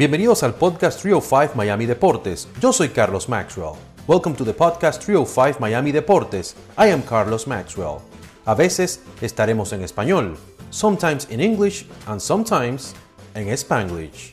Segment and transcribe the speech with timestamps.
[0.00, 2.48] Bienvenidos al podcast 305 Miami Deportes.
[2.58, 3.74] Yo soy Carlos Maxwell.
[4.08, 6.56] Welcome to the podcast 305 Miami Deportes.
[6.78, 7.98] I am Carlos Maxwell.
[8.46, 10.38] A veces estaremos en español,
[10.70, 12.94] sometimes in English and sometimes
[13.34, 14.32] en Spanglish.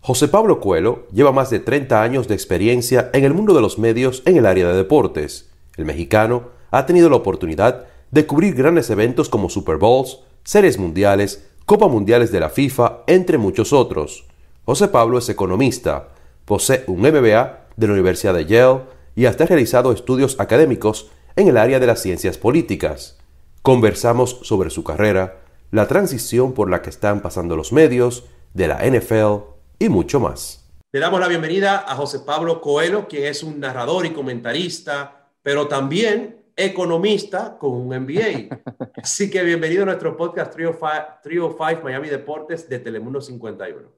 [0.00, 3.80] José Pablo Cuelo lleva más de 30 años de experiencia en el mundo de los
[3.80, 5.50] medios en el área de deportes.
[5.76, 11.49] El mexicano ha tenido la oportunidad de cubrir grandes eventos como Super Bowls, series mundiales,
[11.70, 14.24] Copa Mundiales de la FIFA, entre muchos otros.
[14.64, 16.08] José Pablo es economista,
[16.44, 18.80] posee un MBA de la Universidad de Yale
[19.14, 23.20] y hasta ha realizado estudios académicos en el área de las ciencias políticas.
[23.62, 28.84] Conversamos sobre su carrera, la transición por la que están pasando los medios, de la
[28.84, 29.44] NFL
[29.78, 30.68] y mucho más.
[30.90, 35.68] Le damos la bienvenida a José Pablo Coelho, quien es un narrador y comentarista, pero
[35.68, 38.62] también economista con un MBA.
[39.02, 43.88] Así que bienvenido a nuestro podcast 305, Miami Deportes de Telemundo 51.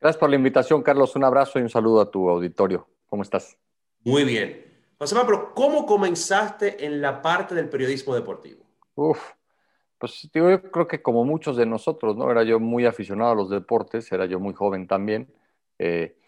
[0.00, 1.14] Gracias por la invitación, Carlos.
[1.16, 2.88] Un abrazo y un saludo a tu auditorio.
[3.06, 3.56] ¿Cómo estás?
[4.04, 4.64] Muy bien.
[4.98, 8.64] José Pablo, ¿cómo comenzaste en la parte del periodismo deportivo?
[8.94, 9.18] Uf,
[9.98, 12.30] pues yo creo que como muchos de nosotros, ¿no?
[12.30, 15.32] Era yo muy aficionado a los deportes, era yo muy joven también.
[15.78, 16.19] Eh,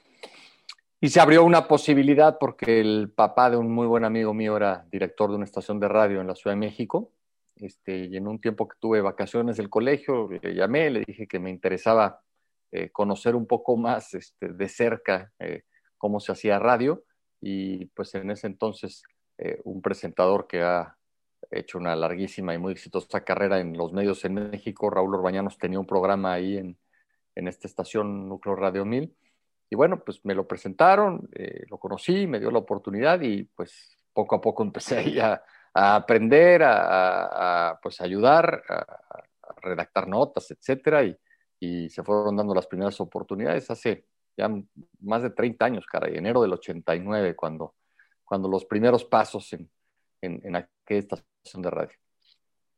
[1.04, 4.86] y se abrió una posibilidad porque el papá de un muy buen amigo mío era
[4.88, 7.10] director de una estación de radio en la Ciudad de México.
[7.56, 11.40] Este, y en un tiempo que tuve vacaciones del colegio, le llamé, le dije que
[11.40, 12.22] me interesaba
[12.70, 15.64] eh, conocer un poco más este, de cerca eh,
[15.98, 17.02] cómo se hacía radio.
[17.40, 19.02] Y pues en ese entonces
[19.38, 20.96] eh, un presentador que ha
[21.50, 25.80] hecho una larguísima y muy exitosa carrera en los medios en México, Raúl Orbañanos, tenía
[25.80, 26.78] un programa ahí en,
[27.34, 29.12] en esta estación Núcleo Radio 1000
[29.72, 33.96] y bueno, pues me lo presentaron, eh, lo conocí, me dio la oportunidad y pues
[34.12, 35.42] poco a poco empecé a,
[35.72, 39.22] aprender, a, pues ayudar, a,
[39.62, 41.04] redactar notas, etcétera,
[41.58, 44.04] y, se fueron dando las primeras oportunidades hace
[44.36, 44.50] ya
[45.00, 47.76] más de 30 años, cara, enero del 89, cuando,
[48.24, 49.70] cuando los primeros pasos en,
[50.20, 52.01] en, en aquella estación de radio.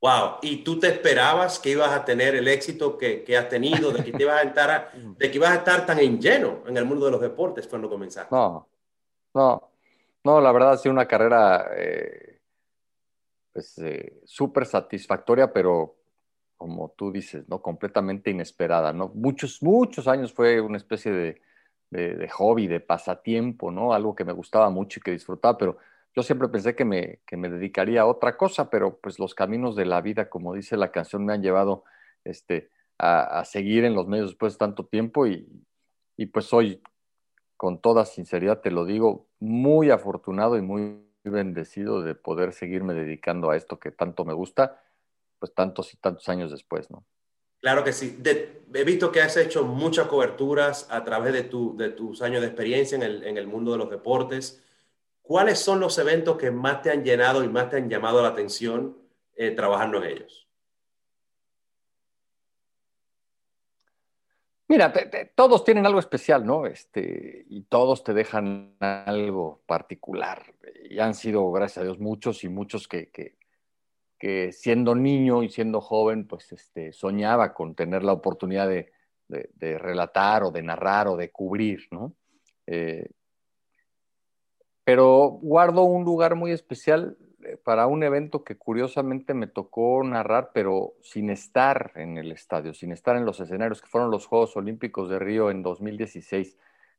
[0.04, 3.90] Wow, ¿y tú te esperabas que ibas a tener el éxito que, que has tenido,
[3.90, 6.76] de que, te ibas a estar, de que ibas a estar tan en lleno en
[6.76, 8.34] el mundo de los deportes cuando comenzaste?
[8.34, 8.68] No,
[9.32, 9.70] no,
[10.22, 12.38] no, la verdad ha sido una carrera eh,
[13.50, 15.96] pues, eh, súper satisfactoria, pero
[16.58, 17.62] como tú dices, ¿no?
[17.62, 19.10] Completamente inesperada, ¿no?
[19.14, 21.40] Muchos, muchos años fue una especie de,
[21.88, 23.94] de, de hobby, de pasatiempo, ¿no?
[23.94, 25.78] Algo que me gustaba mucho y que disfrutaba, pero
[26.14, 29.74] yo siempre pensé que me, que me dedicaría a otra cosa, pero pues los caminos
[29.74, 31.84] de la vida, como dice la canción, me han llevado
[32.22, 35.46] este, a, seguir en los medios después de tanto tiempo y,
[36.16, 36.80] y, pues soy,
[37.56, 43.50] con toda sinceridad te lo digo, muy afortunado y muy bendecido de poder seguirme dedicando
[43.50, 44.80] a esto que tanto me gusta,
[45.38, 47.04] pues tantos y tantos años después, ¿no?
[47.60, 48.22] Claro que sí.
[48.74, 52.48] he visto que has hecho muchas coberturas a través de, tu, de tus años de
[52.48, 54.62] experiencia en el, en el mundo de los deportes.
[55.24, 58.28] ¿Cuáles son los eventos que más te han llenado y más te han llamado la
[58.28, 58.96] atención
[59.34, 60.44] eh, trabajando en ellos?
[64.68, 64.92] Mira,
[65.34, 66.66] todos tienen algo especial, ¿no?
[66.66, 70.54] Este, y todos te dejan algo particular.
[70.88, 73.10] Y han sido, gracias a Dios, muchos y muchos que,
[74.18, 78.90] que, siendo niño y siendo joven, pues este, soñaba con tener la oportunidad de,
[79.78, 82.14] relatar o de narrar o de cubrir, ¿no?
[82.66, 83.10] Eh,
[84.84, 90.50] pero guardo un lugar muy especial eh, para un evento que curiosamente me tocó narrar,
[90.54, 94.56] pero sin estar en el estadio, sin estar en los escenarios, que fueron los Juegos
[94.56, 96.56] Olímpicos de Río en 2016.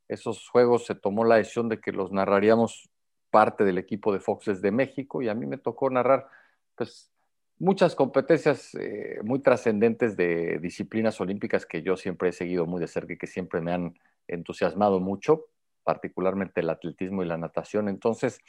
[0.08, 2.90] Esos Juegos se tomó la decisión de que los narraríamos
[3.30, 6.28] parte del equipo de Fox desde México y a mí me tocó narrar
[6.76, 7.10] pues
[7.58, 12.88] muchas competencias eh, muy trascendentes de disciplinas olímpicas que yo siempre he seguido muy de
[12.88, 13.98] cerca y que siempre me han
[14.28, 15.46] entusiasmado mucho
[15.86, 17.88] particularmente el atletismo y la natación.
[17.88, 18.40] Entonces,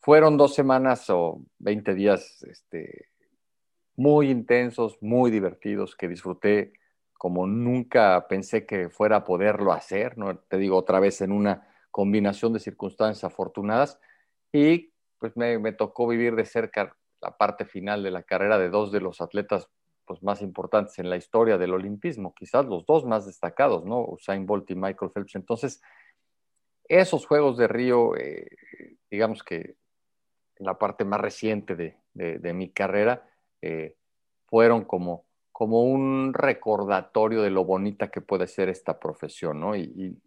[0.00, 3.10] fueron dos semanas o 20 días este,
[3.94, 6.72] muy intensos, muy divertidos, que disfruté
[7.18, 10.38] como nunca pensé que fuera a poderlo hacer, ¿no?
[10.38, 14.00] Te digo otra vez en una combinación de circunstancias afortunadas
[14.50, 18.70] y pues me, me tocó vivir de cerca la parte final de la carrera de
[18.70, 19.68] dos de los atletas
[20.06, 24.04] pues, más importantes en la historia del olimpismo, quizás los dos más destacados, ¿no?
[24.04, 25.34] Usain Bolt y Michael Phelps.
[25.34, 25.82] Entonces,
[26.88, 28.48] esos Juegos de Río, eh,
[29.10, 29.76] digamos que
[30.58, 31.76] en la parte más reciente
[32.14, 33.28] de, mi carrera,
[33.60, 33.94] eh,
[34.46, 39.76] fueron como, como un recordatorio de lo bonita que puede ser esta profesión, ¿no?
[39.76, 40.18] Y,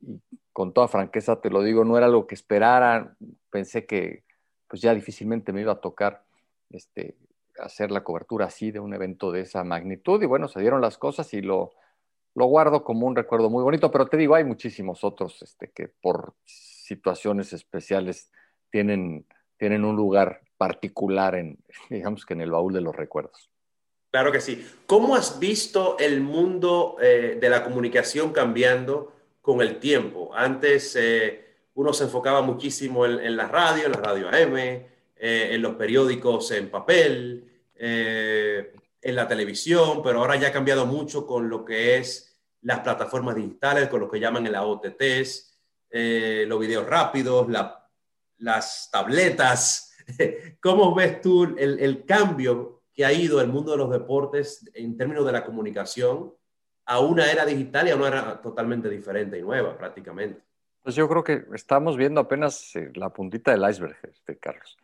[0.51, 3.15] con toda franqueza te lo digo, no era lo que esperara,
[3.49, 4.23] pensé que
[4.67, 6.25] pues ya difícilmente me iba a tocar
[6.69, 7.15] este,
[7.57, 10.97] hacer la cobertura así de un evento de esa magnitud, y bueno, se dieron las
[10.97, 11.71] cosas y lo,
[12.35, 15.87] lo guardo como un recuerdo muy bonito, pero te digo, hay muchísimos otros este, que
[15.87, 18.31] por situaciones especiales
[18.69, 19.25] tienen,
[19.57, 21.57] tienen un lugar particular en,
[21.89, 23.49] digamos que en el baúl de los recuerdos.
[24.11, 24.67] Claro que sí.
[24.87, 30.31] ¿Cómo has visto el mundo eh, de la comunicación cambiando con el tiempo?
[30.33, 31.45] Antes eh,
[31.75, 34.85] uno se enfocaba muchísimo en, la radio, en la radio AM, eh,
[35.15, 37.45] en los periódicos en papel,
[39.01, 43.35] en la televisión, pero ahora ya ha cambiado mucho con lo que es las plataformas
[43.35, 45.57] digitales, con lo que llaman el OTTs,
[45.91, 47.47] los videos rápidos,
[48.37, 49.93] las tabletas.
[50.61, 54.97] ¿Cómo ves tú el, el cambio que ha ido el mundo de los deportes en
[54.97, 56.33] términos de la comunicación
[56.85, 60.41] a una era digital y a una era totalmente diferente y nueva prácticamente.
[60.81, 64.77] Pues yo creo que estamos viendo apenas eh, la puntita del iceberg, este, Carlos.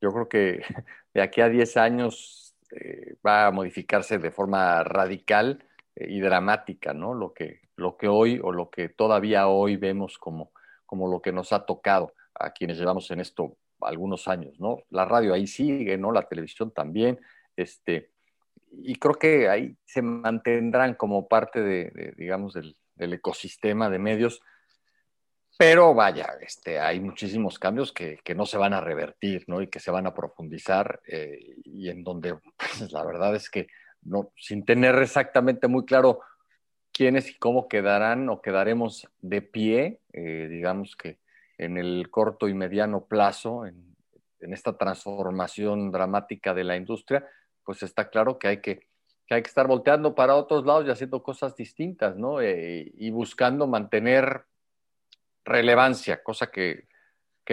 [0.00, 0.62] Yo creo que
[1.14, 5.64] de aquí a 10 años eh, va a modificarse de forma radical
[5.96, 7.14] eh, y dramática, ¿no?
[7.14, 10.52] Lo que, lo que hoy o lo que todavía hoy vemos como,
[10.86, 14.82] como lo que nos ha tocado a quienes llevamos en esto algunos años, ¿no?
[14.90, 16.12] La radio ahí sigue, ¿no?
[16.12, 17.18] La televisión también,
[17.56, 18.10] este,
[18.72, 24.42] y creo que ahí se mantendrán como parte de, digamos, del, ecosistema de medios.
[25.60, 29.60] Pero vaya, este, hay muchísimos cambios que, no se van a revertir, ¿no?
[29.60, 33.66] Y que se van a profundizar eh, y en donde, pues, la verdad es que
[34.00, 36.20] no, sin tener exactamente muy claro
[36.90, 41.18] quiénes y cómo quedarán o quedaremos de pie, eh, digamos que
[41.58, 43.94] en el corto y mediano plazo, en,
[44.40, 47.28] en esta transformación dramática de la industria,
[47.64, 48.88] pues está claro que hay que,
[49.28, 52.40] hay que estar volteando para otros lados y haciendo cosas distintas, ¿no?
[52.40, 54.46] Eh, y buscando mantener
[55.50, 56.88] relevancia, cosa que,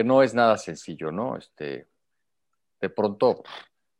[0.03, 1.37] no es nada sencillo, ¿no?
[1.37, 1.87] Este,
[2.79, 3.41] de pronto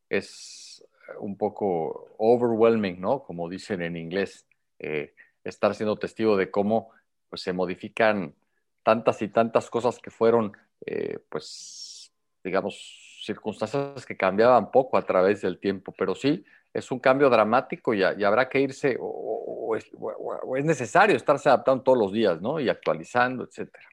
[0.07, 0.85] es
[1.19, 3.23] un poco overwhelming, ¿no?
[3.23, 4.45] Como dicen en inglés,
[4.77, 6.91] eh, estar siendo testigo de cómo
[7.29, 8.35] pues, se modifican
[8.83, 10.55] tantas y tantas cosas que fueron,
[10.85, 12.13] eh, pues,
[12.43, 17.93] digamos, circunstancias que cambiaban poco a través del tiempo, pero sí, es un cambio dramático
[17.93, 22.59] y, habrá que irse, o, es, necesario estarse adaptando todos los días, ¿no?
[22.59, 23.83] Y actualizando, etcétera.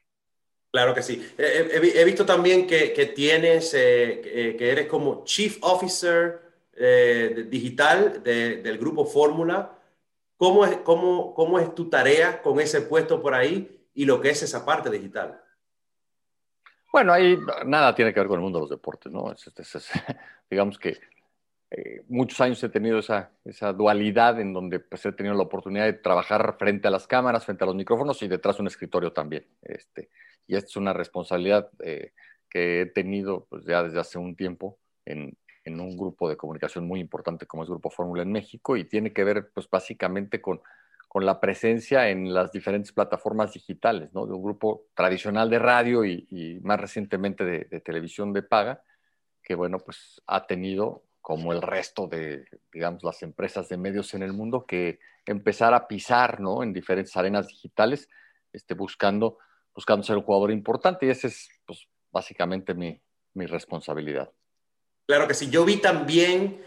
[0.71, 1.25] Claro que sí.
[1.37, 6.41] He, visto también que, tienes, eh, que eres como Chief Officer
[6.77, 9.71] eh, digital del grupo Fórmula.
[10.35, 14.31] ¿Cómo es, cómo, ¿Cómo es tu tarea con ese puesto por ahí y lo que
[14.31, 15.41] es esa parte digital?
[16.91, 19.33] Bueno, ahí nada tiene que ver con el mundo de los deportes, ¿no?
[20.49, 20.99] digamos que
[21.71, 25.85] eh, muchos años he tenido esa, esa dualidad en donde pues, he tenido la oportunidad
[25.85, 29.11] de trabajar frente a las cámaras, frente a los micrófonos y detrás de un escritorio
[29.11, 29.45] también.
[29.61, 30.09] Este,
[30.47, 32.13] y esta es una responsabilidad eh,
[32.49, 36.87] que he tenido pues, ya desde hace un tiempo en, en un grupo de comunicación
[36.87, 40.61] muy importante como es Grupo Fórmula en México y tiene que ver pues básicamente con
[41.15, 44.25] con la presencia en las diferentes plataformas digitales, ¿no?
[44.27, 48.83] De un grupo tradicional de radio y, más recientemente de, televisión de paga,
[49.41, 54.21] que, bueno, pues ha tenido, como el resto de, digamos, las empresas de medios en
[54.21, 56.61] el mundo, que empezar a pisar, ¿no?
[56.61, 58.07] En diferentes arenas digitales,
[58.53, 59.39] este, buscando,
[59.73, 63.01] buscando ser un jugador importante y esa es, pues, básicamente mi,
[63.33, 64.31] mi responsabilidad.
[65.07, 65.49] Claro que sí.
[65.49, 66.61] Yo vi también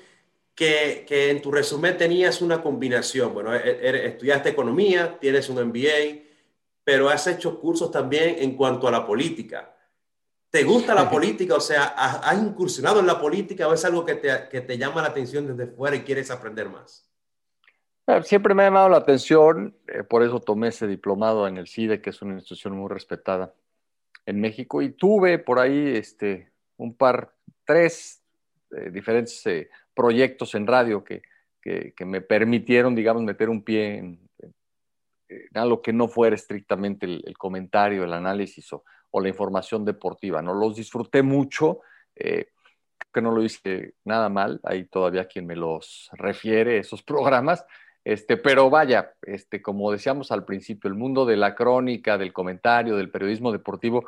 [0.57, 3.33] que, en tu resumen tenías una combinación.
[3.33, 6.25] Bueno, e, e, estudiaste economía, tienes un MBA,
[6.83, 9.78] pero has hecho cursos también en cuanto a la política.
[10.51, 11.55] ¿Te gusta la política?
[11.55, 15.47] O sea, ¿has, incursionado en la política o es algo que te, llama la atención
[15.47, 17.05] desde fuera y quieres aprender más?
[18.23, 22.01] Siempre me ha llamado la atención, eh, por eso tomé ese diplomado en el CIDE,
[22.01, 23.53] que es una institución muy respetada
[24.25, 27.35] en México, y tuve por ahí este, un par,
[27.67, 28.23] tres
[28.71, 31.23] eh, diferentes eh, proyectos en radio que,
[32.07, 34.29] me permitieron, digamos, meter un pie en,
[35.53, 40.43] algo que no fuera estrictamente el, comentario, el análisis o, la información deportiva.
[40.43, 40.55] ¿no?
[40.55, 41.81] Los disfruté mucho,
[42.15, 42.51] eh,
[43.13, 47.65] que no lo hice nada mal, hay todavía quien me los refiere, esos programas,
[48.05, 52.97] este, pero vaya, este, como decíamos al principio, el mundo de la crónica, del comentario,
[52.97, 54.07] del periodismo deportivo,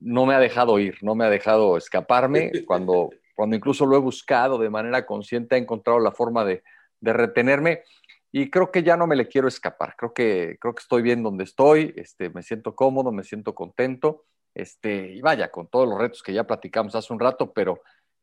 [0.00, 4.00] no me ha dejado ir, no me ha dejado escaparme cuando cuando incluso lo he
[4.00, 6.62] buscado de manera consciente, he encontrado la forma de,
[7.00, 7.82] retenerme
[8.30, 9.96] y creo que ya no me le quiero escapar.
[9.96, 14.26] Creo que, creo que estoy bien donde estoy, este, me siento cómodo, me siento contento,
[14.54, 17.82] este, y vaya, con todos los retos que ya platicamos hace un rato, pero,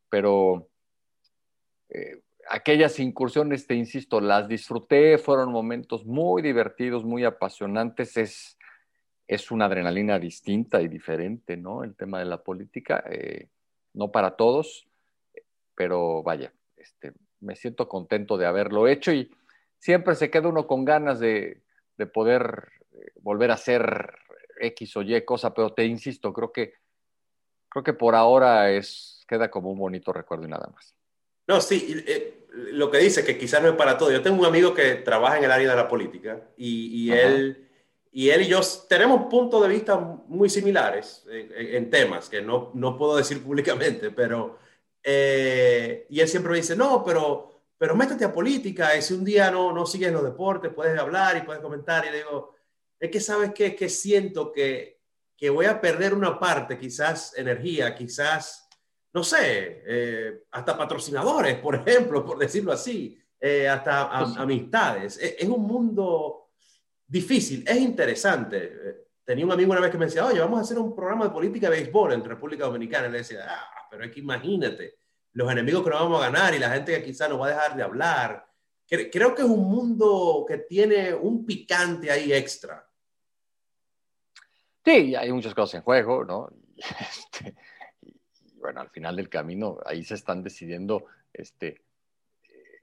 [0.10, 0.68] pero
[1.90, 8.58] eh, aquellas incursiones, te insisto, las disfruté, fueron momentos muy divertidos, muy apasionantes, es,
[9.28, 11.84] es una adrenalina distinta y diferente, ¿no?
[11.84, 13.48] El tema de la política, eh,
[13.94, 14.88] no para todos,
[15.76, 19.32] pero vaya, este, me siento contento de haberlo hecho y
[19.78, 21.62] siempre se queda uno con ganas de,
[21.98, 24.18] de poder eh, volver a ser
[24.60, 26.74] X o Y cosa, pero te insisto, creo que,
[27.70, 30.96] creo que por ahora es, queda como un bonito recuerdo y nada más.
[31.48, 34.12] No, sí, eh, lo que dice que quizás no es para todo.
[34.12, 37.68] Yo tengo un amigo que trabaja en el área de la política y, él,
[38.12, 42.98] y él y yo tenemos puntos de vista muy similares en, temas que no, no,
[42.98, 44.60] puedo decir públicamente, pero...
[45.02, 49.24] Eh, y él siempre me dice, no, pero, pero métete a política y si un
[49.24, 52.06] día no, no sigues los deportes, puedes hablar y puedes comentar.
[52.06, 52.56] Y le digo,
[53.00, 53.76] es que sabes qué?
[53.76, 55.00] que siento que,
[55.38, 58.68] que voy a perder una parte, quizás energía, quizás,
[59.14, 64.10] no sé, eh, hasta patrocinadores, por ejemplo, por decirlo así, eh, hasta
[64.42, 65.18] amistades.
[65.18, 66.50] Es, es, un mundo
[67.08, 69.08] difícil, es interesante.
[69.24, 71.32] Tenía un amigo una vez que me decía, oye, vamos a hacer un programa de
[71.32, 73.08] política de béisbol en República Dominicana.
[73.08, 74.98] Y le decía, ah, pero es que imagínate,
[75.34, 77.50] los enemigos que nos vamos a ganar y la gente que quizás nos va a
[77.50, 78.46] dejar de hablar.
[78.88, 82.89] Creo que es un mundo que tiene un picante ahí extra.
[84.90, 86.50] Sí, hay muchas cosas en juego, ¿no?
[87.00, 87.56] Este,
[88.02, 88.16] y,
[88.56, 91.84] bueno, al final del camino ahí se están decidiendo este,
[92.48, 92.82] eh,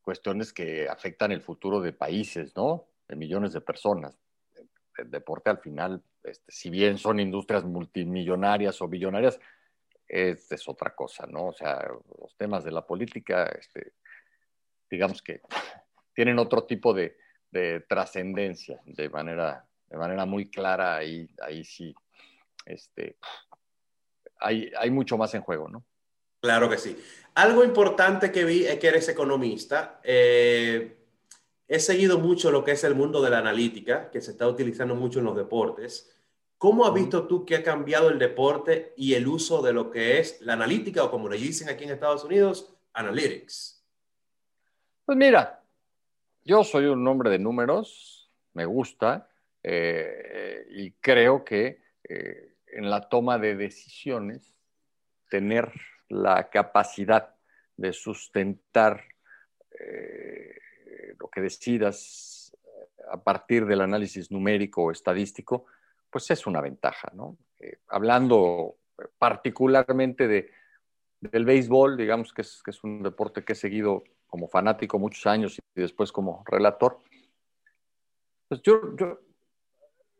[0.00, 2.88] cuestiones que afectan el futuro de países, ¿no?
[3.06, 4.18] De millones de personas.
[4.96, 9.38] El deporte al final, este, si bien son industrias multimillonarias o billonarias,
[10.08, 11.48] es, es, otra cosa, ¿no?
[11.48, 11.86] O sea,
[12.18, 13.92] los temas de la política, este,
[14.88, 15.42] digamos que
[16.14, 17.18] tienen otro tipo de,
[17.50, 21.94] de trascendencia de manera de manera muy clara, ahí, ahí sí,
[22.64, 23.16] este,
[24.38, 25.84] hay, hay mucho más en juego, ¿no?
[26.40, 26.96] Claro que sí.
[27.34, 30.00] Algo importante que vi es que eres economista.
[30.02, 30.96] Eh,
[31.68, 34.94] he seguido mucho lo que es el mundo de la analítica, que se está utilizando
[34.94, 36.10] mucho en los deportes.
[36.56, 40.18] ¿Cómo has visto tú que ha cambiado el deporte y el uso de lo que
[40.18, 43.84] es la analítica o como le dicen aquí en Estados Unidos, analytics?
[45.04, 45.62] Pues mira,
[46.44, 49.29] yo soy un hombre de números, me gusta,
[49.62, 54.54] eh, y creo que eh, en la toma de decisiones,
[55.28, 55.72] tener
[56.08, 57.34] la capacidad
[57.76, 59.04] de sustentar
[59.78, 60.58] eh,
[61.18, 62.56] lo que decidas
[63.10, 65.66] a partir del análisis numérico o estadístico,
[66.10, 67.36] pues es una ventaja, ¿no?
[67.88, 68.78] hablando
[69.18, 70.50] particularmente de,
[71.20, 75.26] del béisbol, digamos que es, que es un deporte que he seguido como fanático muchos
[75.26, 76.98] años y después como relator,
[78.48, 79.20] pues yo, yo,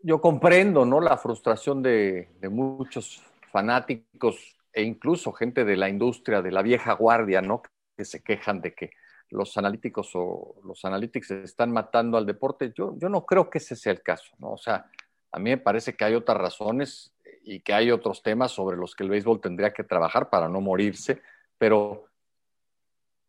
[0.02, 1.00] yo comprendo, ¿no?
[1.00, 7.42] La frustración de, muchos fanáticos e incluso gente de la industria, de la vieja guardia,
[7.42, 7.62] ¿no?
[7.96, 8.90] Que se quejan de que
[9.30, 12.72] los analíticos o los analytics están matando al deporte.
[12.74, 14.52] Yo, yo no creo que ese sea el caso, ¿no?
[14.52, 14.86] O sea,
[15.32, 18.94] a mí me parece que hay otras razones y que hay otros temas sobre los
[18.94, 21.22] que el béisbol tendría que trabajar para no morirse,
[21.58, 22.06] pero,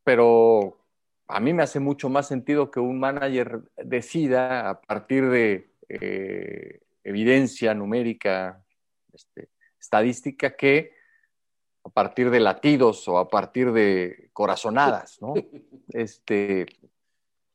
[0.04, 0.78] pero
[1.28, 6.80] a mí me hace mucho más sentido que un manager decida a partir de eh,
[7.04, 8.64] evidencia numérica,
[9.14, 10.94] este, estadística, que
[11.84, 15.34] a partir de latidos o a partir de corazonadas, ¿no?
[15.94, 16.66] Este,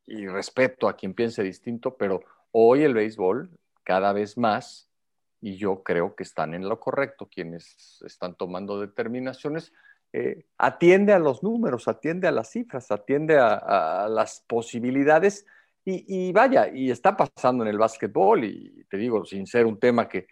[0.07, 3.51] y respeto a quien piense distinto, pero hoy el béisbol
[3.83, 4.91] cada vez más,
[5.41, 9.73] y yo creo que están en lo correcto quienes están tomando determinaciones,
[10.13, 15.47] eh, atiende a los números, atiende a las cifras, atiende a las posibilidades
[15.89, 20.09] y, vaya, y está pasando en el básquetbol, y te digo, sin ser un tema
[20.09, 20.27] que,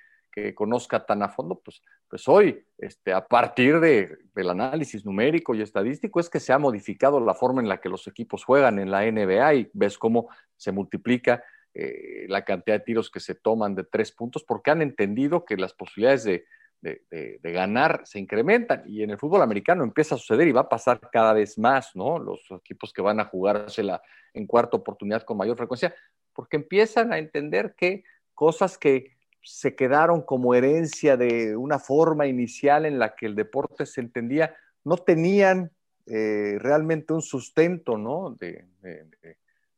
[0.57, 5.63] conozca tan a fondo, pues, pues hoy, este, a partir de, del análisis numérico y
[5.63, 8.91] estadístico, es que se ha modificado la forma en la que los equipos juegan en
[8.91, 13.77] la NBA y ves cómo se multiplica eh, la cantidad de tiros que se toman
[13.77, 16.47] de tres puntos, porque han entendido que las posibilidades de,
[16.85, 18.83] de, ganar se incrementan.
[18.87, 21.97] Y en el fútbol americano empieza a suceder y va a pasar cada vez más,
[21.97, 22.19] ¿no?
[22.19, 24.03] Los equipos que van a jugársela
[24.35, 25.95] en cuarta oportunidad con mayor frecuencia,
[26.33, 32.87] porque empiezan a entender que cosas que se quedaron como herencia de una forma inicial
[32.87, 35.71] en la que el deporte se entendía, no tenían
[36.07, 38.37] eh, realmente un sustento, ¿no?
[38.39, 38.67] De,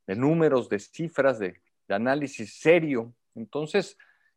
[0.06, 3.12] números, de cifras, de, análisis serio.
[3.34, 3.96] Entonces,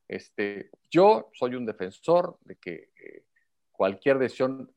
[0.10, 3.24] este, yo soy un defensor de que eh,
[3.72, 4.74] cualquier decisión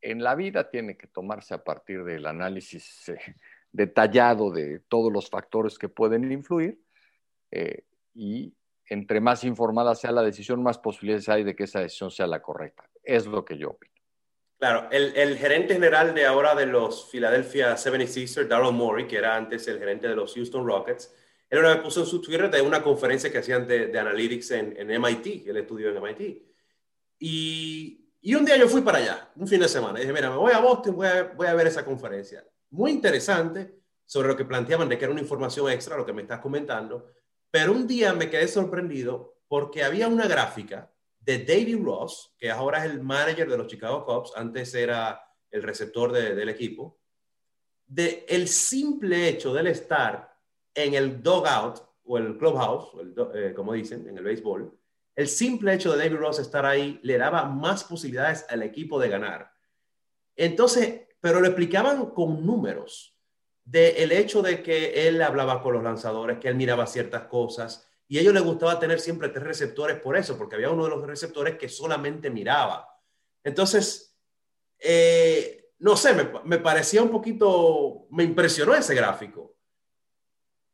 [0.00, 3.18] en la vida tiene que tomarse a partir del análisis eh,
[3.70, 6.80] detallado de todos los factores que pueden influir
[7.50, 7.84] eh,
[8.14, 8.54] y
[8.86, 12.42] entre más informada sea la decisión, más posibilidades hay de que esa decisión sea la
[12.42, 12.88] correcta.
[13.04, 13.92] Es lo que yo opino.
[14.58, 19.68] Claro, el, gerente general de ahora de los Philadelphia 76ers, Daryl Morey, que era antes
[19.68, 21.14] el gerente de los Houston Rockets,
[21.50, 24.52] él una vez puso en su Twitter de una conferencia que hacían de, de analytics
[24.52, 26.42] en, en, MIT, él estudió en MIT.
[27.18, 30.30] Y, y, un día yo fui para allá, un fin de semana, y dije, mira,
[30.30, 32.46] me voy a Boston, voy a, voy a ver esa conferencia.
[32.70, 36.22] Muy interesante sobre lo que planteaban de que era una información extra, lo que me
[36.22, 37.10] estás comentando,
[37.50, 40.88] Pero un día me quedé sorprendido porque había una gráfica
[41.18, 45.64] de David Ross, que ahora es el manager de los Chicago Cubs, antes era el
[45.64, 47.00] receptor del equipo,
[47.86, 50.29] de el simple hecho del estar
[50.74, 52.90] en el dugout o el clubhouse,
[53.34, 54.76] eh, como dicen en el béisbol,
[55.16, 59.08] el simple hecho de David Ross estar ahí le daba más posibilidades al equipo de
[59.08, 59.52] ganar.
[60.36, 63.16] Entonces, pero lo explicaban con números,
[63.64, 67.86] del el hecho de que él hablaba con los lanzadores, que él miraba ciertas cosas,
[68.08, 70.90] y a ellos les gustaba tener siempre tres receptores por eso, porque había uno de
[70.90, 72.88] los receptores que solamente miraba.
[73.44, 74.16] Entonces,
[74.78, 79.56] eh, no sé, me, parecía un poquito, me impresionó ese gráfico,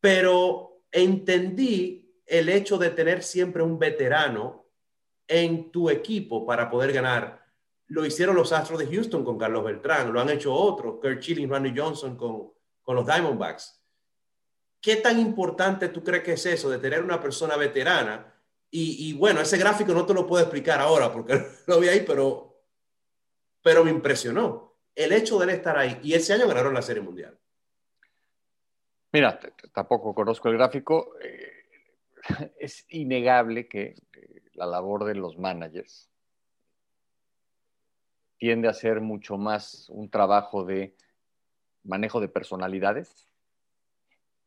[0.00, 4.67] pero entendí el hecho de tener siempre un veterano
[5.29, 7.47] en tu equipo para poder ganar
[7.88, 11.49] lo hicieron los Astros de Houston con Carlos Beltrán, lo han hecho otros, Kurt Schilling,
[11.49, 13.81] Randy Johnson con, con los Diamondbacks.
[14.81, 18.33] ¿Qué tan importante tú crees que es eso de tener una persona veterana?
[18.71, 22.05] Y, y, bueno, ese gráfico no te lo puedo explicar ahora porque lo vi ahí,
[22.07, 22.62] pero,
[23.62, 26.00] pero me impresionó el hecho de él estar ahí.
[26.03, 27.38] Y ese año ganaron la Serie Mundial.
[29.16, 29.40] Mira,
[29.73, 31.14] tampoco conozco el gráfico.
[31.23, 31.64] Eh,
[32.61, 33.94] es innegable que
[34.52, 36.11] la labor de los managers
[38.37, 40.94] tiende a ser mucho más un trabajo de
[41.85, 43.26] manejo de personalidades,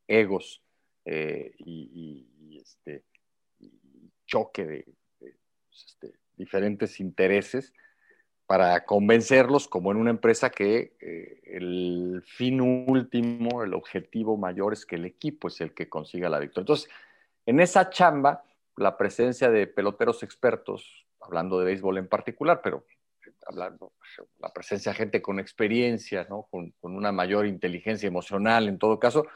[0.07, 0.61] egos
[1.03, 3.05] eh, y, este,
[4.27, 4.85] choque de,
[5.73, 7.73] este, diferentes intereses
[8.49, 14.87] para convencerlos, como en una empresa, que eh, el fin último, el objetivo mayor es
[14.87, 16.63] que el equipo es el que consiga la victoria.
[16.63, 16.89] Entonces,
[17.45, 18.43] en esa chamba,
[18.75, 22.87] la presencia de peloteros expertos, hablando de béisbol en particular, pero
[23.45, 23.93] hablando,
[24.39, 26.47] la presencia de gente con experiencia, ¿no?
[26.49, 29.27] con, una mayor inteligencia emocional en todo caso,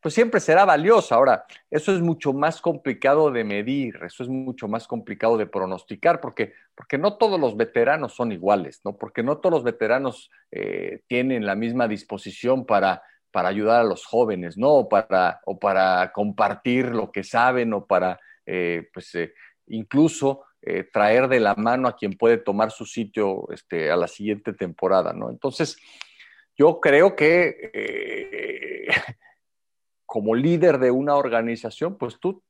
[0.00, 1.14] pues siempre será valiosa.
[1.14, 6.20] Ahora, eso es mucho más complicado de medir, eso es mucho más complicado de pronosticar,
[6.20, 8.96] porque, porque no todos los veteranos son iguales, ¿no?
[8.96, 14.04] porque no todos los veteranos eh, tienen la misma disposición para, para ayudar a los
[14.04, 14.70] jóvenes, ¿no?
[14.70, 19.34] O para, o para compartir lo que saben, o para, eh, pues, eh,
[19.66, 20.42] incluso
[20.92, 25.12] traer de la mano a quien puede tomar su sitio este, a la siguiente temporada,
[25.12, 25.30] ¿no?
[25.30, 25.76] Entonces,
[26.56, 28.88] yo creo que
[30.16, 32.42] como líder de una organización, pues tú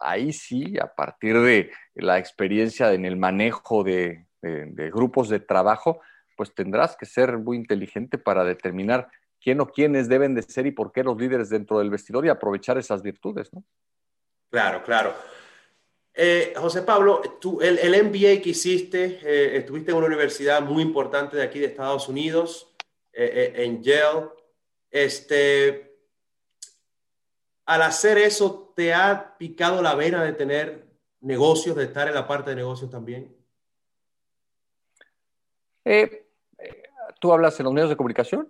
[0.00, 6.00] ahí sí, a partir de la experiencia en el manejo de, grupos de trabajo,
[6.36, 9.06] pues tendrás que ser muy inteligente para determinar
[9.40, 12.28] quién o quiénes deben de ser y por qué los líderes dentro del vestidor y
[12.28, 13.62] aprovechar esas virtudes, ¿no?
[14.50, 15.14] Claro, claro.
[16.12, 20.82] Eh, José Pablo, tú, el, el, MBA que hiciste, eh, estuviste en una universidad muy
[20.82, 22.74] importante de aquí de Estados Unidos,
[23.12, 24.26] eh, en Yale.
[24.90, 25.85] Este,
[27.66, 30.86] al hacer eso, ¿te ha picado la vena de tener
[31.20, 33.36] negocios, de estar en la parte de negocios también?
[37.20, 38.48] ¿Tú hablas en los medios de comunicación?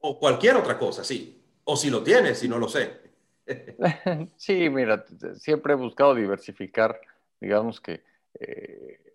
[0.00, 1.42] O cualquier otra cosa, sí.
[1.64, 3.08] O si lo tienes, si no lo sé.
[4.36, 5.04] Sí, mira,
[5.36, 7.00] siempre he buscado diversificar,
[7.40, 8.02] digamos que
[8.38, 9.14] eh,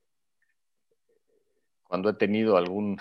[1.84, 2.98] cuando he tenido algún,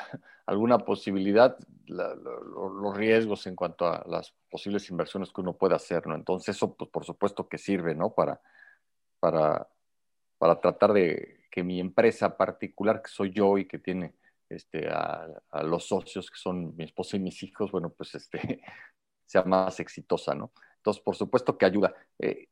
[0.46, 6.14] alguna posibilidad, los riesgos en cuanto a las posibles inversiones que uno puede hacer, ¿no?
[6.14, 8.14] Entonces eso, pues por supuesto que sirve, ¿no?
[8.14, 8.40] Para,
[9.20, 9.68] para,
[10.38, 14.14] para tratar de que mi empresa particular, que soy yo y que tiene
[14.48, 18.62] este, a, a los socios que son mi esposa y mis hijos, bueno, pues este,
[19.26, 20.52] sea más exitosa, ¿no?
[20.82, 21.94] Entonces, por supuesto que ayuda.
[22.18, 22.48] Eh,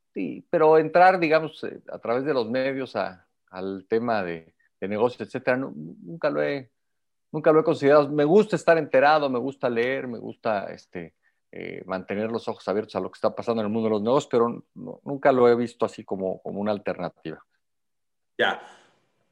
[0.48, 6.30] pero entrar, digamos, eh, a través de los medios al tema de, negocios, etcétera, nunca,
[6.30, 6.70] lo he,
[7.32, 8.08] nunca lo he considerado.
[8.08, 11.14] Me gusta estar enterado, me gusta leer, me gusta este,
[11.52, 14.02] eh, mantener los ojos abiertos a lo que está pasando en el mundo de los
[14.02, 14.64] negocios, pero
[15.02, 17.44] nunca lo he visto así como, como una alternativa.
[18.38, 18.62] Ya.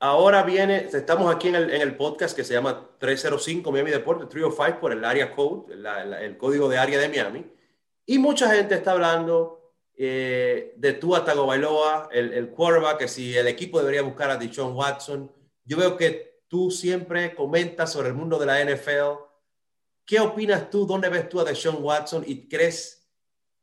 [0.00, 4.26] Ahora viene, estamos aquí en el, en el, podcast que se llama 305 Miami Deporte,
[4.26, 5.74] 305 por el área code,
[6.20, 7.46] el código de área de Miami.
[8.06, 13.48] Y mucha gente está hablando eh, de Tua Tagovailoa, el, el quarterback, que si el
[13.48, 15.32] equipo debería buscar a Deshaun Watson.
[15.64, 19.20] Yo veo que tú siempre comentas sobre el mundo de la NFL.
[20.04, 20.86] ¿Qué opinas tú?
[20.86, 22.24] ¿Dónde ves tú a Deshaun Watson?
[22.26, 23.08] ¿Y crees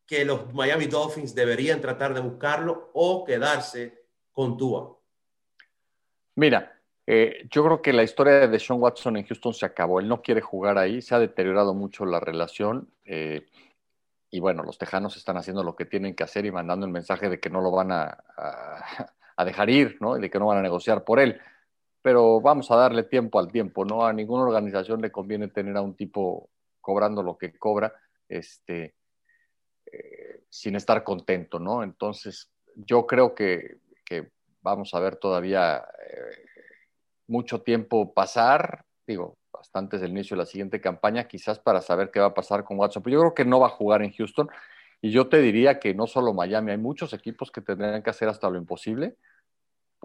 [0.05, 4.97] que los Miami Dolphins deberían tratar de buscarlo o quedarse con Tua?
[6.35, 9.99] Mira, eh, yo creo que la historia de Deshaun Watson en Houston se acabó.
[9.99, 11.01] Él no quiere jugar ahí.
[11.01, 12.89] Se ha deteriorado mucho la relación.
[13.03, 13.47] Eh,
[14.29, 17.29] y bueno, los tejanos están haciendo lo que tienen que hacer y mandando el mensaje
[17.29, 18.17] de que no lo van a,
[19.45, 20.17] dejar ir, ¿no?
[20.17, 21.39] Y de que no van a negociar por él.
[22.05, 24.05] Pero vamos a darle tiempo al tiempo, ¿no?
[24.05, 27.95] A ninguna organización le conviene tener a un tipo cobrando lo que cobra.
[28.29, 28.93] Este,
[29.91, 31.81] eh, sin estar contento, ¿no?
[31.81, 33.79] Entonces, yo creo que,
[34.61, 36.45] vamos a ver todavía eh,
[37.25, 42.11] mucho tiempo pasar, digo, hasta antes del inicio de la siguiente campaña, quizás para saber
[42.11, 43.01] qué va a pasar con Watson.
[43.01, 44.47] Pero yo creo que no va a jugar en Houston.
[45.01, 48.29] Y yo te diría que no solo Miami, hay muchos equipos que tendrían que hacer
[48.29, 49.17] hasta lo imposible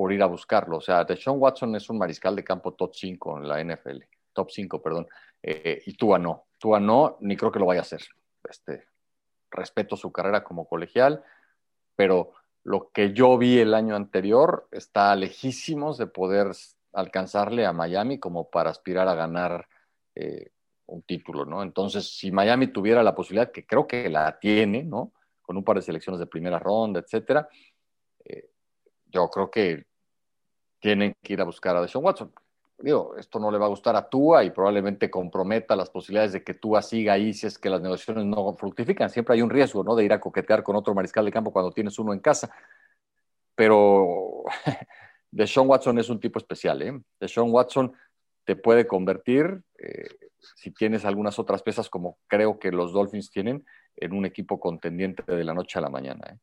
[0.01, 0.79] por ir a buscarlo.
[0.79, 3.99] O sea, Deshaun Watson es un mariscal de campo top 5 en la NFL,
[4.33, 5.07] top 5, perdón,
[5.43, 6.47] eh, y Tua no.
[6.59, 8.01] Tua no, ni creo que lo vaya a hacer.
[8.49, 8.87] Este,
[9.51, 11.23] respeto su carrera como colegial,
[11.97, 12.33] pero
[12.65, 16.53] lo que yo vi el año anterior está lejísimos de poder
[16.95, 19.69] alcanzarle a Miami como para aspirar a ganar
[20.15, 20.51] eh,
[20.87, 21.63] un título, ¿no?
[21.63, 25.13] Entonces, si Miami tuviera la posibilidad, que creo que la tiene, ¿no?
[25.43, 27.47] Con un par de selecciones de primera ronda, etcétera,
[28.25, 28.49] eh,
[29.13, 29.90] yo creo que
[30.81, 32.33] tienen que ir a buscar a Deshaun Watson.
[32.79, 36.43] Digo, esto no le va a gustar a Tua y probablemente comprometa las posibilidades de
[36.43, 39.11] que Tua siga ahí si es que las negociaciones no fructifican.
[39.11, 39.95] Siempre hay un riesgo, ¿no?
[39.95, 42.51] De ir a coquetear con otro mariscal de campo cuando tienes uno en casa.
[43.55, 44.45] Pero
[45.31, 46.99] Deshaun Watson es un tipo especial, ¿eh?
[47.21, 47.93] Deshaun Watson
[48.45, 50.09] te puede convertir, eh,
[50.57, 53.65] si tienes algunas otras piezas como creo que los Dolphins tienen,
[53.97, 56.27] en un equipo contendiente de la noche a la mañana.
[56.33, 56.39] ¿eh?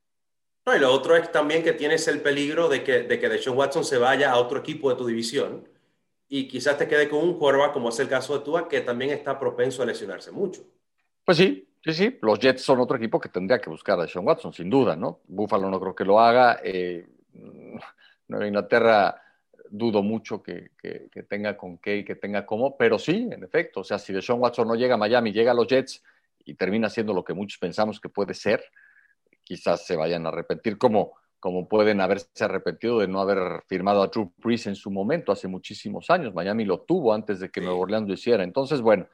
[0.67, 3.57] No, y lo otro es también que tienes el peligro de que, de que Deshaun
[3.57, 5.65] Watson se vaya a otro equipo de tu división
[6.27, 9.11] y quizás te quede con un quarterback, como es el caso de Tua, que también
[9.11, 10.65] está propenso a lesionarse mucho.
[11.23, 12.19] Pues sí, sí, sí.
[12.21, 15.21] Los Jets son otro equipo que tendría que buscar a Deshaun Watson, sin duda, ¿no?
[15.29, 16.59] Buffalo no creo que lo haga.
[16.61, 17.07] Eh,
[18.27, 19.21] Inglaterra
[19.69, 20.71] dudo mucho que,
[21.29, 24.41] tenga con qué y que tenga cómo, pero sí, en efecto, o sea, si Deshaun
[24.41, 26.03] Watson no llega a Miami, llega a los Jets
[26.43, 28.61] y termina siendo lo que muchos pensamos que puede ser,
[29.47, 34.07] quizás se vayan a arrepentir como, como pueden haberse arrepentido de no haber firmado a
[34.07, 36.33] Drew Brees en su momento, hace muchísimos años.
[36.33, 38.43] Miami lo tuvo antes de que Nueva Orleans lo hiciera.
[38.43, 39.07] Entonces, bueno,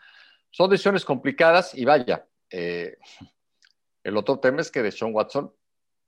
[0.50, 2.98] son decisiones complicadas y vaya, eh,
[4.04, 5.54] el otro tema es que Deshaun Watson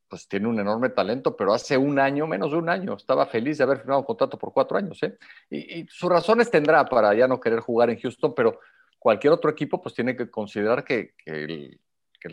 [0.07, 3.59] pues tiene un enorme talento, pero hace un año, menos de un año, estaba feliz
[3.59, 5.01] de haber firmado un contrato por cuatro años.
[5.03, 5.17] ¿eh?
[5.51, 8.59] Y, sus razones tendrá para ya no querer jugar en Houston, pero
[8.97, 11.79] cualquier otro equipo pues tiene que considerar que, el,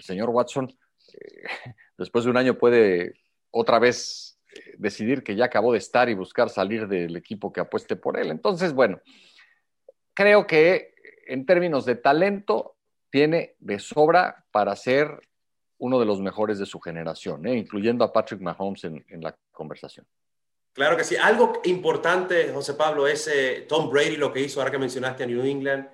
[0.01, 0.75] señor Watson
[1.15, 1.45] eh,
[1.99, 3.15] después de un año puede
[3.51, 7.61] otra vez eh, decidir que ya acabó de estar y buscar salir del equipo que
[7.61, 8.31] apueste por él.
[8.31, 9.01] Entonces, bueno,
[10.15, 10.95] creo que
[11.27, 12.77] en términos de talento
[13.11, 15.21] tiene de sobra para ser
[15.79, 17.57] uno de los mejores de su generación, ¿eh?
[17.57, 20.07] incluyendo a Patrick Mahomes en, la conversación.
[20.73, 21.17] Claro que sí.
[21.17, 25.27] Algo importante, José Pablo, es eh, Tom Brady, lo que hizo ahora que mencionaste a
[25.27, 25.89] New England.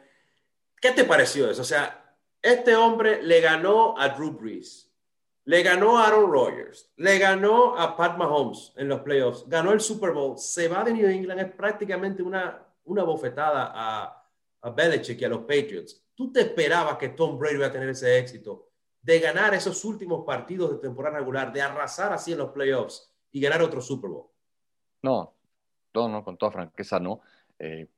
[0.80, 1.62] ¿Qué te pareció eso?
[1.62, 4.87] O sea, este hombre le ganó a Drew Brees,
[5.48, 9.80] le ganó a Aaron Rodgers, le ganó a Pat Mahomes en los playoffs, ganó el
[9.80, 14.26] Super Bowl, se va de New England, es prácticamente una, una bofetada a,
[14.60, 16.04] a Belichick y a los Patriots.
[16.14, 18.68] ¿Tú te esperabas que Tom Brady iba a tener ese éxito?
[19.00, 23.40] de ganar esos últimos partidos de temporada regular, de arrasar así en los playoffs y
[23.40, 24.26] ganar otro Super Bowl.
[25.00, 25.32] No,
[25.94, 27.22] no, no, con toda franqueza no.
[27.58, 27.88] Eh,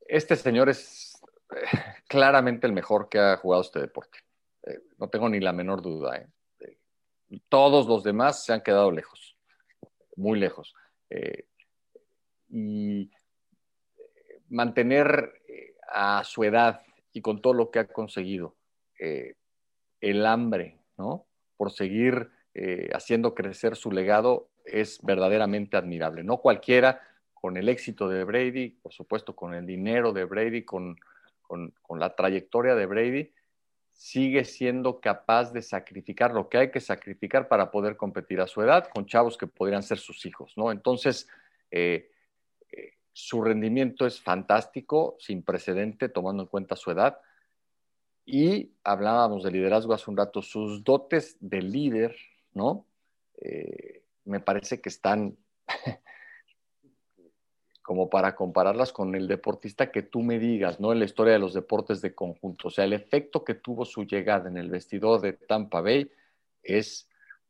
[0.00, 1.56] este señor es eh,
[2.08, 4.20] claramente el mejor que ha jugado este deporte.
[4.66, 6.26] Eh, no tengo ni la menor duda.
[7.48, 9.36] todos los demás se han quedado lejos,
[10.16, 10.74] muy lejos.
[12.48, 13.10] y
[14.48, 15.32] mantener
[15.88, 18.54] a su edad y con todo lo que ha conseguido,
[18.98, 21.26] el hambre, ¿no?
[21.56, 26.24] Por seguir eh, haciendo crecer su legado es verdaderamente admirable.
[26.24, 27.02] No cualquiera,
[27.34, 30.96] con el éxito de Brady, por supuesto, con el dinero de Brady, con,
[31.90, 33.30] la trayectoria de Brady,
[33.96, 38.60] sigue siendo capaz de sacrificar lo que hay que sacrificar para poder competir a su
[38.60, 40.70] edad con chavos que podrían ser sus hijos, ¿no?
[40.70, 41.28] Entonces,
[41.70, 42.12] eh,
[42.70, 47.18] eh, su rendimiento es fantástico, sin precedente, tomando en cuenta su edad.
[48.26, 52.16] Y hablábamos de liderazgo hace un rato, sus dotes de líder,
[52.52, 52.86] ¿no?
[53.38, 55.38] Eh, me parece que están
[57.96, 60.92] como para compararlas con el deportista que tú me digas, ¿no?
[60.92, 62.68] En la historia de los deportes de conjunto.
[62.68, 66.10] O sea, el efecto que tuvo su llegada en el vestidor de Tampa Bay
[66.62, 67.08] es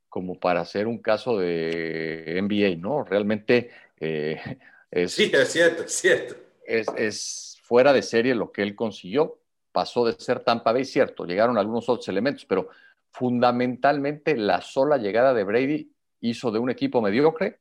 [0.08, 3.02] como para hacer un caso de NBA, ¿no?
[3.02, 4.40] Realmente eh,
[4.92, 5.14] es...
[5.14, 6.36] Sí, es cierto, es cierto.
[6.64, 9.40] es fuera de serie lo que él consiguió
[9.72, 12.68] pasó de ser Tampa Bay, cierto, llegaron algunos otros elementos, pero
[13.10, 17.58] fundamentalmente la sola llegada de Brady hizo de un equipo mediocre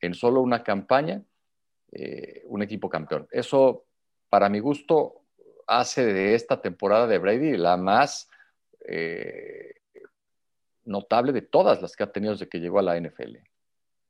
[0.00, 1.24] en solo una campaña
[1.92, 3.26] eh, un equipo campeón.
[3.30, 3.84] Eso,
[4.28, 5.22] para mi gusto,
[5.66, 8.28] hace de esta temporada de Brady la más
[8.80, 9.74] eh,
[10.84, 13.36] notable de todas las que ha tenido desde que llegó a la NFL.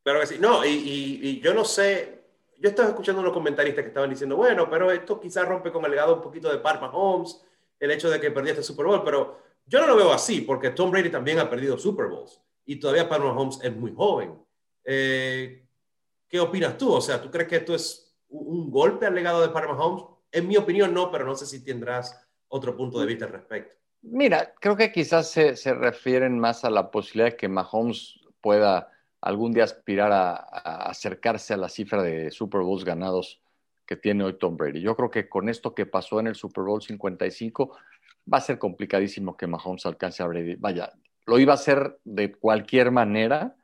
[0.02, 0.36] Claro que sí.
[0.38, 2.22] No, y, yo no sé,
[2.58, 5.90] yo estaba escuchando unos comentaristas que estaban diciendo, bueno, pero esto quizás rompe con el
[5.90, 7.44] legado un poquito de Pat Mahomes,
[7.78, 10.70] el hecho de que perdió este Super Bowl, pero Yo no lo veo así, porque
[10.70, 14.38] Tom Brady también ha perdido Super Bowls y todavía Patrick Mahomes es muy joven.
[14.84, 15.67] Eh,
[16.28, 16.92] ¿Qué opinas tú?
[16.92, 20.04] O sea, ¿tú crees que esto es un golpe al legado de Patrick Mahomes?
[20.30, 23.74] En mi opinión, no, pero no sé si tendrás otro punto de vista al respecto.
[24.02, 28.92] Mira, creo que quizás se, se refieren más a la posibilidad de que Mahomes pueda
[29.20, 30.34] algún día aspirar a,
[30.88, 33.40] acercarse a la cifra de Super Bowls ganados
[33.86, 34.80] que tiene hoy Tom Brady.
[34.80, 37.76] Yo creo que con esto que pasó en el Super Bowl 55
[38.32, 40.56] va a ser complicadísimo que Mahomes alcance a Brady.
[40.56, 40.92] Vaya,
[41.26, 43.56] lo iba a hacer de cualquier manera,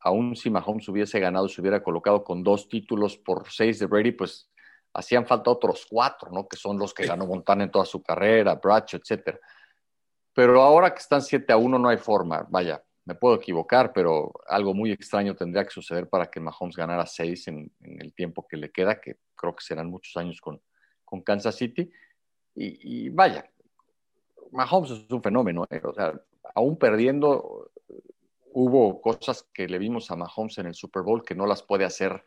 [0.00, 4.12] aún si Mahomes hubiese ganado, se hubiera colocado con dos títulos por seis de Brady,
[4.12, 4.50] pues
[4.94, 6.48] hacían falta otros cuatro, ¿no?
[6.48, 9.38] Que son los que ganó Montana en toda su carrera, Bracho, etcétera.
[10.32, 12.46] Pero ahora que están 7 a 1 no hay forma.
[12.48, 17.06] Vaya, me puedo equivocar, pero algo muy extraño tendría que suceder para que Mahomes ganara
[17.06, 20.60] seis en, el tiempo que le queda, que creo que serán muchos años con,
[21.04, 21.90] con Kansas City.
[22.54, 23.50] Y, vaya,
[24.52, 25.66] Mahomes es un fenómeno.
[25.70, 25.80] ¿eh?
[25.84, 26.12] O sea,
[26.54, 27.70] aún perdiendo,
[28.60, 31.86] hubo cosas que le vimos a Mahomes en el Super Bowl que no las puede
[31.86, 32.22] hacer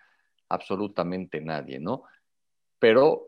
[0.50, 2.06] absolutamente nadie, ¿no?
[2.80, 3.28] Pero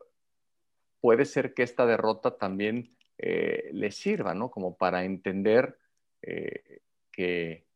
[1.00, 4.50] puede ser que esta derrota también eh, le sirva, ¿no?
[4.50, 5.78] Como para entender
[6.24, 7.68] eh, que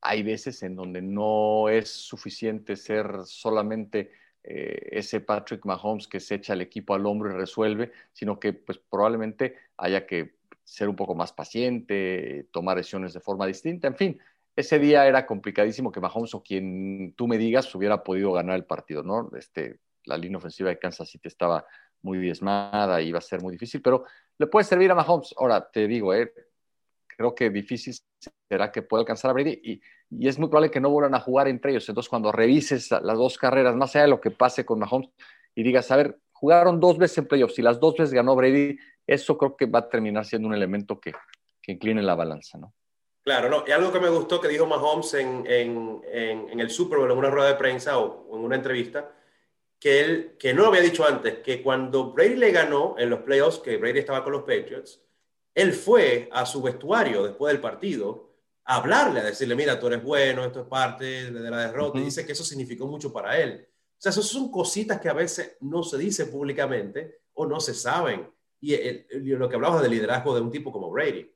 [0.00, 4.12] hay veces en donde no es suficiente ser solamente
[4.44, 8.52] eh, ese Patrick Mahomes que se echa el equipo al hombro y resuelve, sino que
[8.52, 13.96] pues probablemente haya que ser un poco más paciente, tomar decisiones de forma distinta, en
[13.96, 14.20] fin.
[14.54, 18.66] Ese día era complicadísimo que Mahomes o quien tú me digas hubiera podido ganar el
[18.66, 19.30] partido, ¿no?
[19.36, 21.64] Este, la línea ofensiva de Kansas City estaba
[22.02, 24.04] muy diezmada y iba a ser muy difícil, pero
[24.38, 25.34] le puede servir a Mahomes.
[25.38, 26.32] Ahora, te digo, eh,
[27.06, 27.94] creo que difícil
[28.48, 29.80] será que pueda alcanzar a Brady y,
[30.28, 31.88] es muy probable que no vuelvan a jugar entre ellos.
[31.88, 35.08] Entonces, cuando revises las dos carreras, más allá de lo que pase con Mahomes,
[35.54, 38.76] y digas, a ver, jugaron dos veces en playoffs y las dos veces ganó Brady,
[39.06, 41.14] eso creo que va a terminar siendo un elemento que
[41.66, 42.74] incline la balanza, ¿no?
[43.24, 46.98] Claro, no, y algo que me gustó que dijo Mahomes en, en, en, el Super
[46.98, 49.14] Bowl, en una rueda de prensa o en una entrevista,
[49.78, 53.20] que él, que no lo había dicho antes, que cuando Brady le ganó en los
[53.20, 55.00] playoffs, que Brady estaba con los Patriots,
[55.54, 58.30] él fue a su vestuario después del partido
[58.64, 62.04] a hablarle, a decirle, mira, tú eres bueno, esto es parte de la derrota, y
[62.04, 63.66] dice que eso significó mucho para él.
[63.68, 67.74] O sea, esas son cositas que a veces no se dicen públicamente o no se
[67.74, 68.28] saben.
[68.60, 68.76] Y
[69.12, 71.31] lo que hablamos del liderazgo de un tipo como Brady.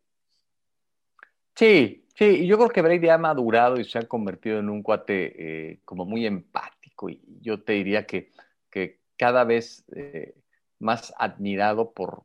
[1.56, 5.70] Sí, sí, yo creo que Brady ha madurado y se ha convertido en un cuate
[5.72, 8.32] eh, como muy empático y yo te diría que,
[8.70, 10.34] que cada vez eh,
[10.78, 12.24] más admirado por,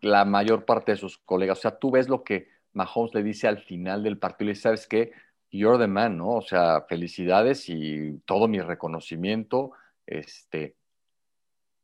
[0.00, 1.58] la mayor parte de sus colegas.
[1.58, 4.52] O sea, tú ves lo que Mahomes le dice al final del partido y le
[4.52, 5.12] dice, ¿sabes qué?
[5.50, 6.30] You're the man, ¿no?
[6.36, 9.72] O sea, felicidades y todo mi reconocimiento.
[10.06, 10.76] Este,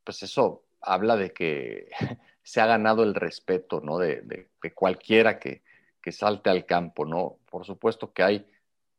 [0.04, 1.88] pues eso habla de que
[2.42, 3.98] se ha ganado el respeto, ¿no?
[3.98, 5.62] De, de, cualquiera que,
[6.04, 7.38] que salte al campo, ¿no?
[7.50, 8.46] Por supuesto que hay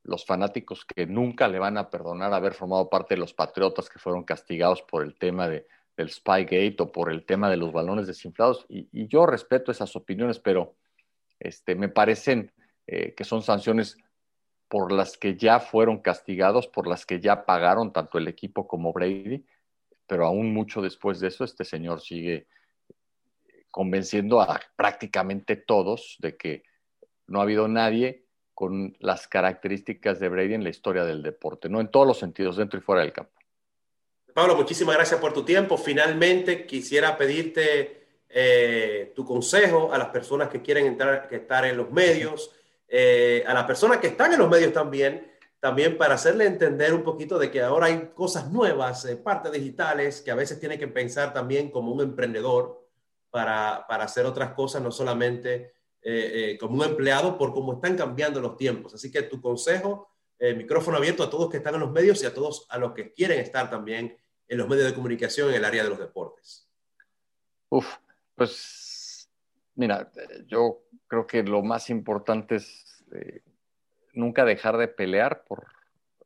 [0.01, 3.99] los fanáticos que nunca le van a perdonar haber formado parte de los Patriotas que
[3.99, 8.07] fueron castigados por el tema de, del Spygate o por el tema de los balones
[8.07, 8.65] desinflados.
[8.69, 10.77] Y, yo respeto esas opiniones, pero
[11.39, 12.51] este, me parecen
[12.87, 13.97] eh, que son sanciones
[14.67, 18.93] por las que ya fueron castigados, por las que ya pagaron tanto el equipo como
[18.93, 19.45] Brady,
[20.07, 22.47] pero aún mucho después de eso, este señor sigue
[23.69, 26.63] convenciendo a prácticamente todos de que
[27.27, 31.81] no ha habido nadie con las características de Brady en la historia del deporte, no
[31.81, 33.33] en todos los sentidos, dentro y fuera del campo.
[34.33, 35.77] Pablo, muchísimas gracias por tu tiempo.
[35.77, 41.77] Finalmente, quisiera pedirte eh, tu consejo a las personas que quieren entrar, que estar en
[41.77, 42.51] los medios,
[42.87, 47.03] eh, a las personas que están en los medios también, también para hacerle entender un
[47.03, 50.87] poquito de que ahora hay cosas nuevas, eh, partes digitales, que a veces tiene que
[50.87, 52.85] pensar también como un emprendedor
[53.29, 55.74] para, para hacer otras cosas, no solamente
[56.59, 58.93] como un empleado, por cómo están cambiando los tiempos.
[58.93, 62.33] Así que tu consejo, micrófono abierto a todos que están en los medios y a
[62.33, 64.15] todos a los que quieren estar también
[64.47, 66.69] en los medios de comunicación en el área de los deportes?
[67.69, 67.97] Uf,
[68.35, 69.29] pues
[69.75, 70.11] mira,
[70.45, 73.41] yo creo que lo más importante es eh,
[74.13, 75.67] nunca dejar de pelear por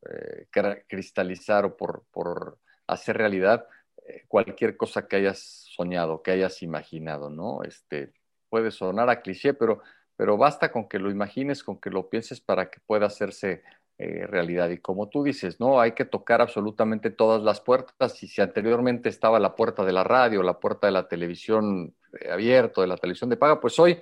[0.09, 0.47] eh,
[0.87, 3.67] cristalizar o por, por hacer realidad
[4.05, 5.39] eh, cualquier cosa que hayas
[5.75, 7.63] soñado, que hayas imaginado, ¿no?
[7.63, 8.13] Este,
[8.49, 9.81] puede sonar a cliché, pero,
[10.15, 13.63] pero basta con que lo imagines, con que lo pienses para que pueda hacerse
[14.01, 14.69] eh, realidad.
[14.69, 18.23] Y como tú dices, no, hay que tocar absolutamente todas las puertas.
[18.23, 22.31] Y si anteriormente estaba la puerta de la radio, la puerta de la televisión eh,
[22.31, 24.01] abierta, de la televisión de paga, pues hoy,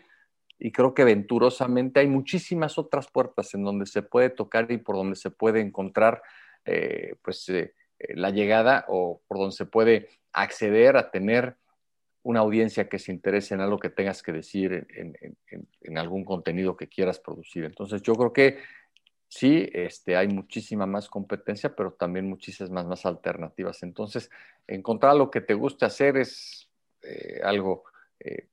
[0.59, 4.97] y creo que venturosamente, hay muchísimas otras puertas en donde se puede tocar y por
[4.97, 6.21] donde se puede encontrar,
[6.65, 7.51] eh, pues,
[8.09, 11.57] la llegada o por donde se puede acceder a tener
[12.27, 16.89] una audiencia que se interese en algo que tengas que decir, en, algún contenido que
[16.89, 17.63] quieras producir.
[17.63, 18.59] Entonces yo creo que
[19.29, 23.81] sí, este, hay muchísima más competencia, pero también muchísimas más, alternativas.
[23.81, 24.29] Entonces,
[24.67, 26.69] encontrar lo que te guste hacer es
[27.01, 27.85] eh, algo
[28.19, 28.49] eh,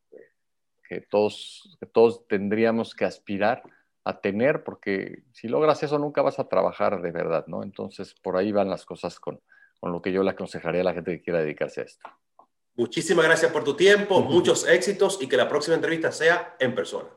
[0.88, 3.64] que, todos, todos tendríamos que aspirar
[4.04, 7.64] a tener, porque si logras eso nunca vas a trabajar de verdad, ¿no?
[7.64, 9.40] Entonces, por ahí van las cosas con,
[9.80, 12.08] con lo que yo le aconsejaría a la gente que quiera dedicarse a esto.
[12.76, 17.08] Muchísimas gracias por tu tiempo, muchos éxitos y que la próxima entrevista sea en persona.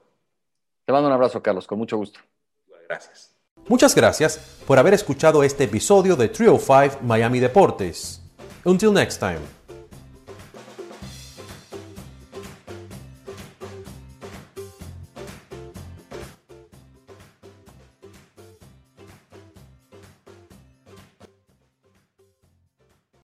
[0.85, 2.19] Te mando un abrazo, Carlos, con mucho gusto.
[2.87, 3.35] Gracias.
[3.67, 8.21] Muchas gracias por haber escuchado este episodio de Trio 5 Miami Deportes.
[8.63, 9.56] Until next time.